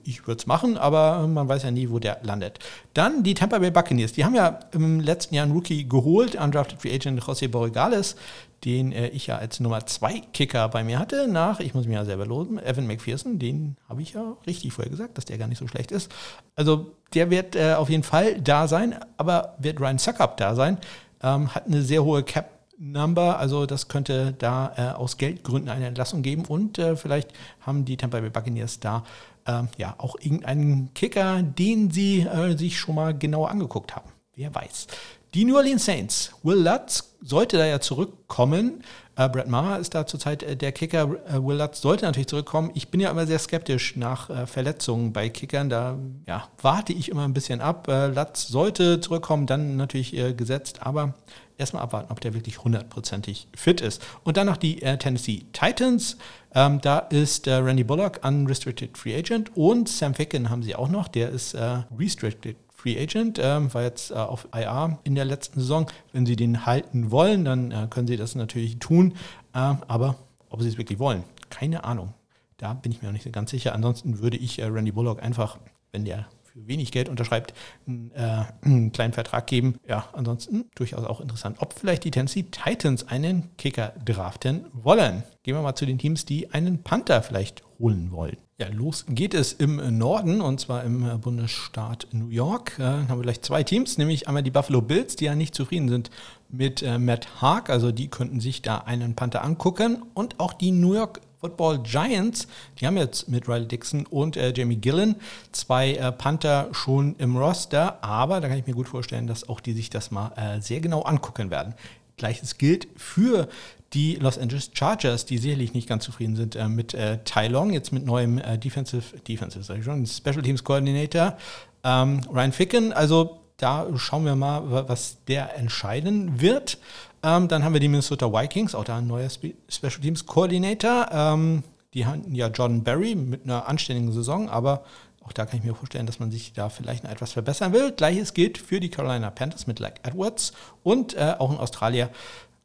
[0.03, 2.59] Ich würde es machen, aber man weiß ja nie, wo der landet.
[2.95, 4.13] Dann die Tampa Bay Buccaneers.
[4.13, 8.17] Die haben ja im letzten Jahr einen Rookie geholt, Undrafted Free Agent José Borregales,
[8.65, 11.95] den äh, ich ja als Nummer 2 Kicker bei mir hatte, nach, ich muss mich
[11.95, 13.39] ja selber losen, Evan McPherson.
[13.39, 16.11] Den habe ich ja richtig vorher gesagt, dass der gar nicht so schlecht ist.
[16.57, 20.79] Also der wird äh, auf jeden Fall da sein, aber wird Ryan Suckup da sein?
[21.23, 23.39] Ähm, hat eine sehr hohe Cap Number.
[23.39, 27.97] Also das könnte da äh, aus Geldgründen eine Entlassung geben und äh, vielleicht haben die
[27.97, 29.05] Tampa Bay Buccaneers da
[29.47, 34.11] äh, ja auch irgendeinen Kicker, den sie äh, sich schon mal genauer angeguckt haben.
[34.35, 34.87] Wer weiß.
[35.35, 36.33] Die New Orleans Saints.
[36.43, 38.83] Will Lutz sollte da ja zurückkommen.
[39.15, 41.17] Äh, Brett Maher ist da zurzeit äh, der Kicker.
[41.27, 42.71] Äh, Will Lutz sollte natürlich zurückkommen.
[42.73, 45.69] Ich bin ja immer sehr skeptisch nach äh, Verletzungen bei Kickern.
[45.69, 47.89] Da ja, warte ich immer ein bisschen ab.
[47.89, 50.79] Äh, Lutz sollte zurückkommen, dann natürlich äh, gesetzt.
[50.81, 51.13] Aber
[51.59, 54.01] erstmal abwarten, ob der wirklich hundertprozentig fit ist.
[54.25, 56.17] Und dann noch die Tennessee Titans.
[56.55, 61.09] Ähm, da ist Randy Bullock Unrestricted Free Agent und Sam Ficken haben sie auch noch.
[61.09, 61.57] Der ist
[61.99, 62.57] Restricted
[62.89, 65.91] Free Agent, ähm, war jetzt äh, auf IR in der letzten Saison.
[66.13, 69.13] Wenn Sie den halten wollen, dann äh, können Sie das natürlich tun.
[69.53, 70.17] Äh, aber
[70.49, 72.15] ob Sie es wirklich wollen, keine Ahnung.
[72.57, 73.75] Da bin ich mir noch nicht ganz sicher.
[73.75, 75.59] Ansonsten würde ich äh, Randy Bullock einfach,
[75.93, 77.53] wenn der für wenig Geld unterschreibt,
[77.87, 79.79] einen, äh, einen, kleinen Vertrag geben.
[79.87, 85.25] Ja, ansonsten durchaus auch interessant, ob vielleicht die Tennessee Titans einen Kicker draften wollen.
[85.43, 88.37] Gehen wir mal zu den Teams, die einen Panther vielleicht holen wollen.
[88.61, 92.77] Ja, los geht es im Norden und zwar im äh, Bundesstaat New York.
[92.79, 95.89] Äh, haben wir gleich zwei Teams, nämlich einmal die Buffalo Bills, die ja nicht zufrieden
[95.89, 96.11] sind
[96.49, 100.73] mit äh, Matt Haag, also die könnten sich da einen Panther angucken und auch die
[100.73, 102.49] New York Football Giants,
[102.81, 105.17] die haben jetzt mit Riley Dixon und äh, Jamie Gillen
[105.53, 109.61] zwei äh, Panther schon im Roster, aber da kann ich mir gut vorstellen, dass auch
[109.61, 111.75] die sich das mal äh, sehr genau angucken werden.
[112.17, 113.49] Gleiches gilt für
[113.95, 117.73] die Los Angeles Chargers, die sicherlich nicht ganz zufrieden sind äh, mit äh, Tai Long,
[117.73, 121.37] jetzt mit neuem äh, Defensive, Defensive, sag ich schon, Special Teams Coordinator,
[121.85, 122.93] ähm, Ryan Ficken.
[122.93, 126.79] Also da schauen wir mal, was der entscheiden wird.
[127.23, 131.09] Ähm, dann haben wir die Minnesota Vikings, auch da ein neuer Spe Special Teams Coordinator.
[131.11, 134.85] Ähm, die hatten ja Jordan Berry mit einer anständigen Saison, aber
[135.25, 137.93] auch da kann ich mir vorstellen, dass man sich da vielleicht noch etwas verbessern will.
[137.93, 142.09] Gleiches gilt für die Carolina Panthers mit Like Edwards und äh, auch in Australien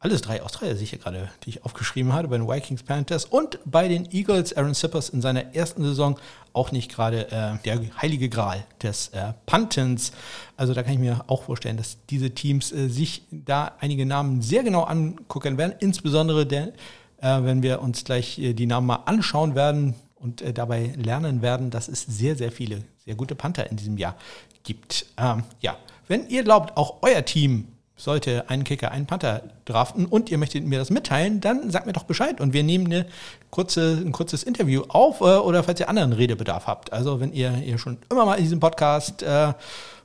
[0.04, 3.88] alles drei Australier sicher gerade, die ich aufgeschrieben habe, bei den Vikings Panthers und bei
[3.88, 4.52] den Eagles.
[4.52, 6.20] Aaron Sippers in seiner ersten Saison
[6.52, 10.12] auch nicht gerade äh, der heilige Gral des äh, Pantens.
[10.58, 14.42] Also da kann ich mir auch vorstellen, dass diese Teams äh, sich da einige Namen
[14.42, 16.74] sehr genau angucken werden, insbesondere der,
[17.22, 21.42] äh, wenn wir uns gleich äh, die Namen mal anschauen werden und äh, dabei lernen
[21.42, 24.18] werden, dass es sehr, sehr viele sehr gute Panther in diesem Jahr
[24.64, 25.06] gibt.
[25.18, 25.78] Ähm, ja,
[26.10, 30.66] wenn ihr glaubt, auch euer Team sollte ein Kicker einen Panther draften und ihr möchtet
[30.66, 33.06] mir das mitteilen, dann sagt mir doch Bescheid und wir nehmen eine
[33.52, 36.92] kurze, ein kurzes Interview auf äh, oder falls ihr anderen Redebedarf habt.
[36.92, 39.54] Also wenn ihr, ihr schon immer mal in diesem Podcast äh,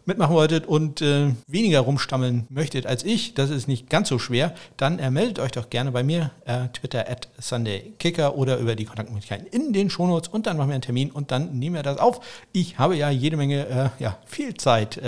[0.04, 4.54] mitmachen wolltet und äh, weniger rumstammeln möchtet als ich, das ist nicht ganz so schwer,
[4.76, 8.84] dann äh, meldet euch doch gerne bei mir, äh, Twitter at SundayKicker oder über die
[8.84, 11.98] Kontaktmöglichkeiten in den Shownotes und dann machen wir einen Termin und dann nehmen wir das
[11.98, 12.20] auf.
[12.52, 15.00] Ich habe ja jede Menge, ja, viel Zeit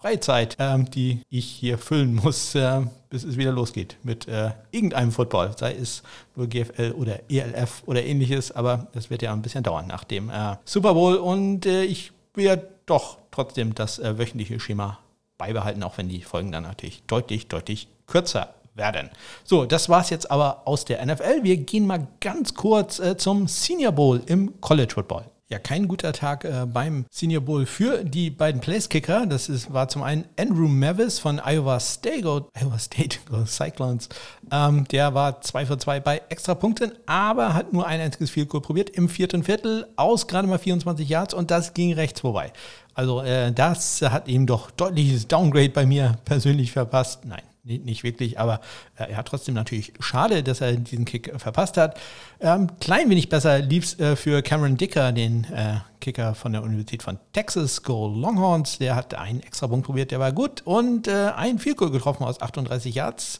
[0.00, 5.10] Freizeit, ähm, die ich hier füllen muss, äh, bis es wieder losgeht mit äh, irgendeinem
[5.10, 6.04] Football, sei es
[6.36, 10.30] nur GFL oder ELF oder ähnliches, aber das wird ja ein bisschen dauern nach dem
[10.30, 15.00] äh, Super Bowl und äh, ich werde doch trotzdem das äh, wöchentliche Schema
[15.36, 19.10] beibehalten, auch wenn die Folgen dann natürlich deutlich, deutlich kürzer werden.
[19.42, 21.42] So, das war es jetzt aber aus der NFL.
[21.42, 25.24] Wir gehen mal ganz kurz äh, zum Senior Bowl im College Football.
[25.50, 29.24] Ja, kein guter Tag äh, beim Senior Bowl für die beiden Placekicker.
[29.24, 34.10] Das ist, war zum einen Andrew Mavis von Iowa State, go, Iowa State go Cyclones.
[34.52, 38.60] Ähm, der war 2 für 2 bei Extrapunkten, aber hat nur ein einziges Field Goal
[38.60, 42.52] probiert im vierten Viertel aus gerade mal 24 Yards und das ging rechts vorbei.
[42.92, 47.24] Also äh, das hat ihm doch deutliches Downgrade bei mir persönlich verpasst.
[47.24, 48.60] Nein, nicht wirklich, aber
[48.96, 51.98] äh, er hat trotzdem natürlich schade, dass er diesen Kick äh, verpasst hat.
[52.40, 56.62] Ähm, klein wenig besser lief es äh, für Cameron Dicker, den äh, Kicker von der
[56.62, 58.78] Universität von Texas, Go Longhorns.
[58.78, 62.24] Der hat einen extra Punkt probiert, der war gut und äh, ein Field Goal getroffen
[62.24, 63.38] aus 38 Yards.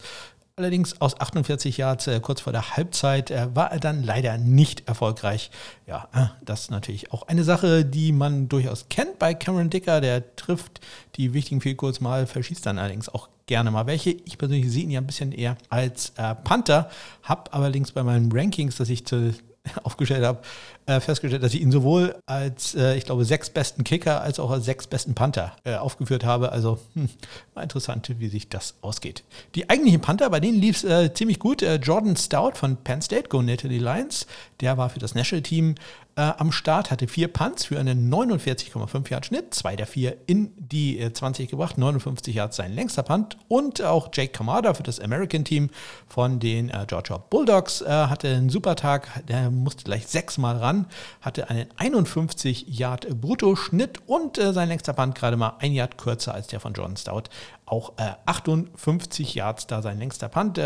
[0.58, 4.88] Allerdings aus 48 Yards äh, kurz vor der Halbzeit äh, war er dann leider nicht
[4.88, 5.52] erfolgreich.
[5.86, 10.00] Ja, äh, das ist natürlich auch eine Sache, die man durchaus kennt bei Cameron Dicker.
[10.00, 10.80] Der trifft
[11.14, 14.10] die wichtigen Field Goals mal, verschießt dann allerdings auch gerne mal welche.
[14.10, 16.90] Ich persönlich sehe ihn ja ein bisschen eher als äh, Panther,
[17.22, 19.32] habe allerdings bei meinen Rankings, das ich zu,
[19.82, 20.40] aufgestellt habe,
[20.86, 24.50] äh, festgestellt, dass ich ihn sowohl als, äh, ich glaube, sechs besten Kicker als auch
[24.50, 26.52] als sechs besten Panther äh, aufgeführt habe.
[26.52, 27.08] Also hm,
[27.54, 29.24] war interessant, wie sich das ausgeht.
[29.54, 31.62] Die eigentlichen Panther, bei denen lief es äh, ziemlich gut.
[31.62, 34.26] Äh, Jordan Stout von Penn State, Go Natalie Lions,
[34.60, 35.74] der war für das National Team
[36.18, 40.52] äh, am Start, hatte vier Punts für einen 49,5 Yard Schnitt, zwei der vier in
[40.58, 44.98] die äh, 20 gebracht, 59 Yards sein längster Punt und auch Jake Kamada für das
[44.98, 45.70] American Team
[46.08, 50.86] von den äh, Georgia Bulldogs äh, hatte einen super Tag, der musste gleich sechsmal ran,
[51.20, 56.34] hatte einen 51 Yard Bruttoschnitt und äh, sein längster Punt gerade mal ein Yard kürzer
[56.34, 57.24] als der von John Stout,
[57.64, 57.92] auch
[58.26, 60.58] 58 äh, Yards da sein längster Punt.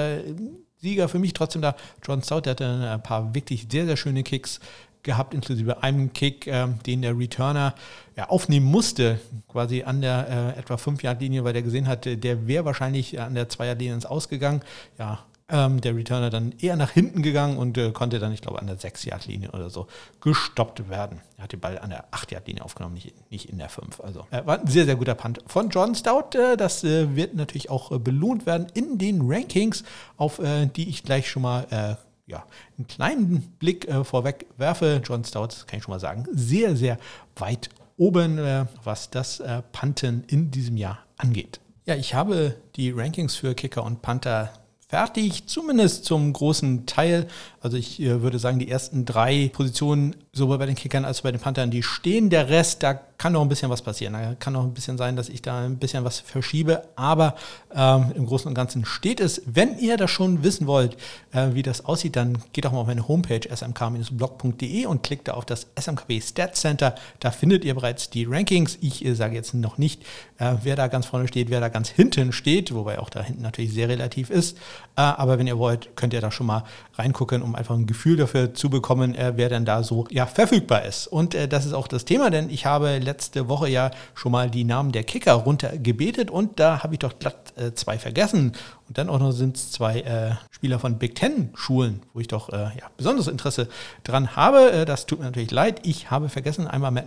[0.79, 1.77] Sieger für mich trotzdem da.
[2.03, 4.59] John Stout, der hatte ein paar wirklich sehr, sehr schöne Kicks
[5.03, 7.75] gehabt, inklusive einem Kick, äh, den der Returner
[8.17, 12.65] ja, aufnehmen musste, quasi an der äh, etwa 5-Yard-Linie, weil der gesehen hatte, der wäre
[12.65, 14.63] wahrscheinlich an der 2-Yard-Linie ins Ausgegangen.
[14.99, 18.59] Ja, ähm, der Returner dann eher nach hinten gegangen und äh, konnte dann, ich glaube,
[18.59, 19.87] an der 6-Yard-Linie oder so
[20.21, 21.21] gestoppt werden.
[21.37, 24.01] Er hat den Ball an der 8-Yard-Linie aufgenommen, nicht, nicht in der 5.
[24.01, 26.37] Also äh, war ein sehr, sehr guter Punt von John Stout.
[26.39, 29.85] Äh, das äh, wird natürlich auch äh, belohnt werden in den Rankings,
[30.17, 31.99] auf äh, die ich gleich schon mal
[32.33, 32.45] ja,
[32.77, 35.01] einen kleinen Blick vorweg werfe.
[35.05, 36.99] John Stout, kann ich schon mal sagen, sehr, sehr
[37.37, 39.41] weit oben, was das
[39.71, 41.61] Punten in diesem Jahr angeht.
[41.85, 44.51] Ja, ich habe die Rankings für Kicker und Panther
[44.93, 47.27] fertig, zumindest zum großen Teil.
[47.63, 51.23] Also ich äh, würde sagen, die ersten drei Positionen, sowohl bei den Kickern als auch
[51.23, 52.29] bei den Panthern, die stehen.
[52.29, 54.13] Der Rest, da kann noch ein bisschen was passieren.
[54.13, 56.83] Da kann noch ein bisschen sein, dass ich da ein bisschen was verschiebe.
[56.95, 57.37] Aber
[57.75, 59.41] ähm, im Großen und Ganzen steht es.
[59.47, 60.99] Wenn ihr das schon wissen wollt,
[61.33, 65.35] äh, wie das aussieht, dann geht doch mal auf meine Homepage smk-blog.de und klickt da
[65.35, 66.97] auf das SMKB Stat Center.
[67.21, 68.77] Da findet ihr bereits die Rankings.
[68.83, 70.05] Ich äh, sage jetzt noch nicht,
[70.43, 73.43] äh, wer da ganz vorne steht, wer da ganz hinten steht, wobei auch da hinten
[73.43, 74.59] natürlich sehr relativ ist.
[74.97, 78.17] Äh, aber wenn ihr wollt, könnt ihr da schon mal reingucken, um einfach ein Gefühl
[78.17, 81.07] dafür zu bekommen, äh, wer denn da so ja, verfügbar ist.
[81.07, 84.51] Und äh, das ist auch das Thema, denn ich habe letzte Woche ja schon mal
[84.51, 88.53] die Namen der Kicker runtergebetet und da habe ich doch glatt äh, zwei vergessen.
[88.89, 92.53] Und dann auch noch sind es zwei äh, Spieler von Big Ten-Schulen, wo ich doch
[92.53, 93.69] ja, besonderes Interesse
[94.05, 94.85] dran habe.
[94.87, 95.81] das tut mir natürlich leid.
[95.85, 97.07] Ich habe vergessen, einmal Matt,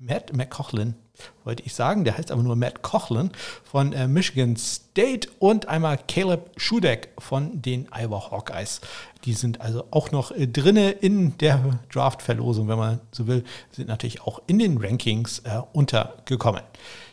[0.00, 0.94] Matt McCochlin
[1.44, 2.04] wollte ich sagen.
[2.04, 3.30] Der heißt aber nur Matt Cochlin
[3.64, 8.80] von äh, Michigan State und einmal Caleb Schudeck von den Iowa Hawkeyes.
[9.24, 13.88] Die sind also auch noch äh, drinne in der Draft-Verlosung, wenn man so will, sind
[13.88, 16.62] natürlich auch in den Rankings äh, untergekommen.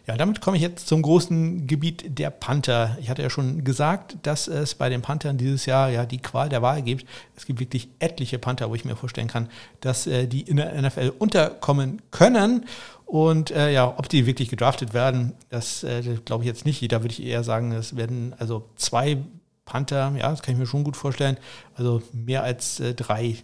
[0.07, 2.97] Ja, damit komme ich jetzt zum großen Gebiet der Panther.
[3.01, 6.47] Ich hatte ja schon gesagt, dass es bei den Panthern dieses Jahr ja die Qual
[6.47, 7.05] der Wahl gibt.
[7.35, 9.49] Es gibt wirklich etliche Panther, wo ich mir vorstellen kann,
[9.81, 12.65] dass äh, die in der NFL unterkommen können.
[13.05, 16.89] Und äh, ja, ob die wirklich gedraftet werden, das äh, glaube ich jetzt nicht.
[16.89, 19.17] Da würde ich eher sagen, es werden also zwei
[19.65, 21.35] Panther, ja, das kann ich mir schon gut vorstellen.
[21.75, 23.35] Also mehr als äh, drei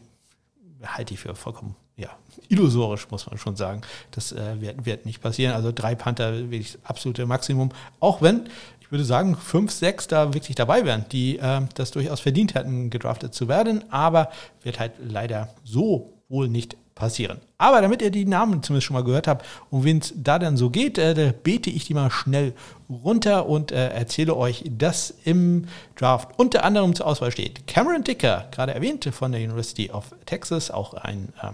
[0.82, 2.10] halte ich für vollkommen ja,
[2.49, 3.82] illusorisch, muss man schon sagen.
[4.12, 5.53] Das äh, wird, wird, nicht passieren.
[5.53, 7.69] Also drei Panther wirklich das absolute Maximum.
[7.99, 8.47] Auch wenn,
[8.82, 12.89] ich würde sagen, fünf, sechs da wirklich dabei wären, die äh, das durchaus verdient hätten,
[12.89, 13.84] gedraftet zu werden.
[13.91, 14.29] Aber
[14.63, 17.39] wird halt leider so wohl nicht passieren.
[17.58, 20.58] Aber damit ihr die Namen zumindest schon mal gehört habt, um wen es da dann
[20.58, 22.53] so geht, äh, bete ich die mal schnell
[22.89, 28.47] runter und äh, erzähle euch, dass im Draft unter anderem zur Auswahl steht Cameron Dicker,
[28.51, 31.51] gerade erwähnt von der University of Texas, auch ein äh,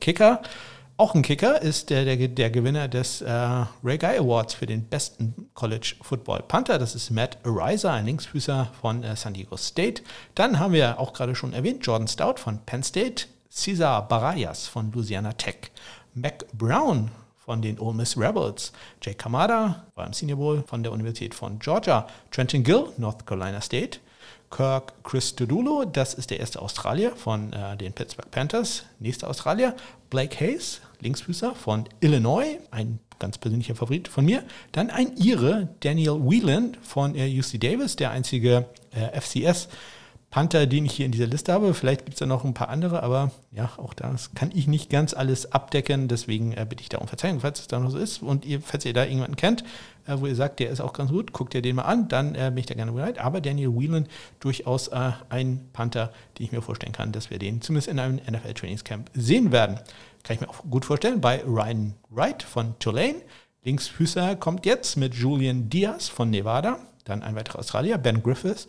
[0.00, 0.42] Kicker.
[0.98, 4.84] Auch ein Kicker ist der, der, der Gewinner des äh, Ray Guy Awards für den
[4.84, 6.78] besten College Football Panther.
[6.78, 10.02] Das ist Matt Ariza, ein Linksfüßer von äh, San Diego State.
[10.34, 13.26] Dann haben wir auch gerade schon erwähnt Jordan Stout von Penn State.
[13.56, 15.70] Cesar Barayas von Louisiana Tech,
[16.14, 20.92] Mac Brown von den Ole Miss Rebels, Jake Kamada war im Senior Bowl von der
[20.92, 24.00] Universität von Georgia, Trenton Gill, North Carolina State,
[24.50, 29.74] Kirk Christodoulou, das ist der erste Australier von äh, den Pittsburgh Panthers, nächster Australier,
[30.10, 36.20] Blake Hayes, Linksfüßer von Illinois, ein ganz persönlicher Favorit von mir, dann ein Ire, Daniel
[36.20, 39.68] Whelan von äh, UC Davis, der einzige äh, FCS
[40.36, 41.72] Panther, den ich hier in dieser Liste habe.
[41.72, 44.90] Vielleicht gibt es da noch ein paar andere, aber ja, auch das kann ich nicht
[44.90, 46.08] ganz alles abdecken.
[46.08, 48.22] Deswegen äh, bitte ich da um Verzeihung, falls es da noch so ist.
[48.22, 49.64] Und ihr, falls ihr da irgendjemanden kennt,
[50.06, 52.34] äh, wo ihr sagt, der ist auch ganz gut, guckt ihr den mal an, dann
[52.34, 53.18] äh, bin ich da gerne bereit.
[53.18, 57.62] Aber Daniel Whelan durchaus äh, ein Panther, den ich mir vorstellen kann, dass wir den
[57.62, 59.80] zumindest in einem NFL-Trainingscamp sehen werden.
[60.22, 61.22] Kann ich mir auch gut vorstellen.
[61.22, 63.22] Bei Ryan Wright von Tulane.
[63.64, 66.78] Linksfüßer kommt jetzt mit Julian Diaz von Nevada.
[67.04, 68.66] Dann ein weiterer Australier, Ben Griffiths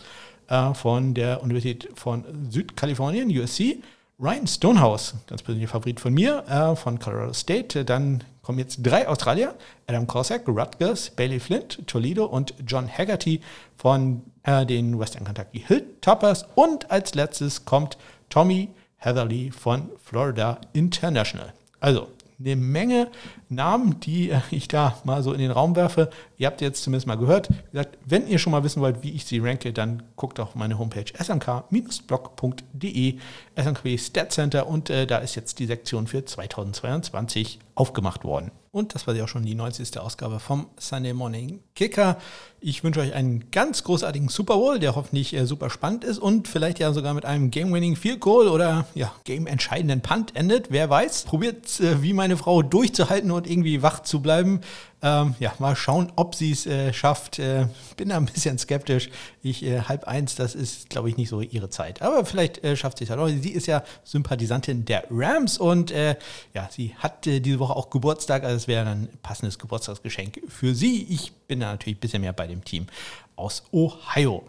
[0.47, 3.79] äh, von der Universität von Südkalifornien, USC.
[4.19, 7.85] Ryan Stonehouse, ganz persönlicher Favorit von mir, äh, von Colorado State.
[7.85, 9.53] Dann kommen jetzt drei Australier:
[9.85, 13.41] Adam Cossack, Rutgers, Bailey Flint, Toledo und John Haggerty
[13.75, 16.47] von äh, den Western Kentucky Hilltoppers.
[16.55, 21.53] Und als letztes kommt Tommy Heatherly von Florida International.
[21.79, 22.07] Also
[22.39, 23.09] eine Menge
[23.49, 26.09] Namen, die äh, ich da mal so in den Raum werfe.
[26.37, 27.49] Ihr habt jetzt zumindest mal gehört.
[27.49, 30.55] Wie gesagt, wenn ihr schon mal wissen wollt, wie ich sie ranke, dann guckt auf
[30.55, 33.15] meine Homepage smk-blog.de,
[33.55, 38.51] SMK Stat Center und äh, da ist jetzt die Sektion für 2022 aufgemacht worden.
[38.77, 39.97] Und das war ja auch schon die 90.
[39.97, 42.17] Ausgabe vom Sunday Morning Kicker.
[42.59, 46.47] Ich wünsche euch einen ganz großartigen Super Bowl, der hoffentlich äh, super spannend ist und
[46.47, 50.67] vielleicht ja sogar mit einem Game-Winning Field Goal oder ja, Game-entscheidenden Punt endet.
[50.69, 51.23] Wer weiß.
[51.23, 54.61] Probiert äh, wie meine Frau durchzuhalten und irgendwie wach zu bleiben.
[55.03, 57.37] Ähm, ja, mal schauen, ob sie es äh, schafft.
[57.37, 59.09] Äh, bin da ein bisschen skeptisch.
[59.43, 62.01] Ich äh, halb eins, das ist, glaube ich, nicht so ihre Zeit.
[62.01, 63.27] Aber vielleicht äh, schafft sie es ja doch.
[63.27, 66.15] Sie ist ja Sympathisantin der Rams und äh,
[66.55, 68.43] ja, sie hat äh, diese Woche auch Geburtstag.
[68.43, 71.03] Also es wäre ein passendes Geburtstagsgeschenk für sie.
[71.09, 72.87] Ich bin da natürlich ein bisschen mehr bei dem Team
[73.35, 74.47] aus Ohio.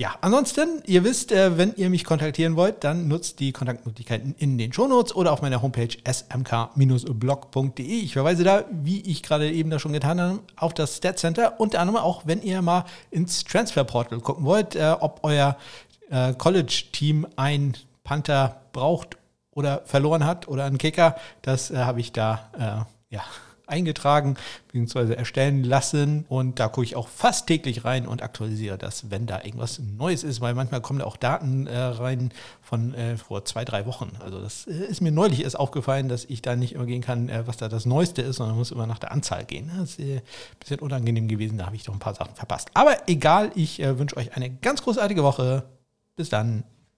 [0.00, 4.56] Ja, ansonsten, ihr wisst, äh, wenn ihr mich kontaktieren wollt, dann nutzt die Kontaktmöglichkeiten in
[4.56, 7.84] den Shownotes oder auf meiner Homepage smk-blog.de.
[7.84, 11.60] Ich verweise da, wie ich gerade eben da schon getan habe, auf das Stat Center.
[11.60, 15.58] Unter anderem auch, wenn ihr mal ins Transfer Portal gucken wollt, äh, ob euer
[16.08, 19.18] äh, College-Team ein Panther braucht
[19.50, 21.16] oder verloren hat oder einen Kicker.
[21.42, 23.22] Das habe ich da, ja
[23.70, 24.36] eingetragen
[24.72, 25.14] bzw.
[25.14, 26.24] erstellen lassen.
[26.28, 30.24] Und da gucke ich auch fast täglich rein und aktualisiere das, wenn da irgendwas Neues
[30.24, 32.30] ist, weil manchmal kommen da auch Daten äh, rein
[32.60, 34.12] von äh, vor zwei, drei Wochen.
[34.20, 37.28] Also das äh, ist mir neulich erst aufgefallen, dass ich da nicht immer gehen kann,
[37.28, 39.70] äh, was da das Neueste ist, sondern muss immer nach der Anzahl gehen.
[39.78, 40.22] Das ist äh, ein
[40.58, 42.70] bisschen unangenehm gewesen, da habe ich doch ein paar Sachen verpasst.
[42.74, 45.64] Aber egal, ich äh, wünsche euch eine ganz großartige Woche.
[46.16, 46.64] Bis dann.